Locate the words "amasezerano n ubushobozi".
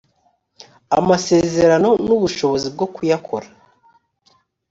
0.97-2.67